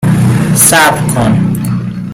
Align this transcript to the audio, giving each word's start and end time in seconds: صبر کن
صبر 0.55 1.07
کن 1.07 1.51